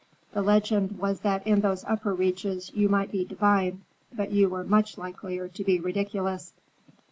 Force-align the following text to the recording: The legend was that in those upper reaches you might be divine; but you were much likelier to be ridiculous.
The 0.33 0.41
legend 0.41 0.97
was 0.97 1.19
that 1.19 1.45
in 1.45 1.61
those 1.61 1.83
upper 1.83 2.11
reaches 2.15 2.71
you 2.73 2.89
might 2.89 3.11
be 3.11 3.23
divine; 3.23 3.83
but 4.11 4.31
you 4.31 4.49
were 4.49 4.63
much 4.63 4.97
likelier 4.97 5.47
to 5.49 5.63
be 5.63 5.79
ridiculous. 5.79 6.53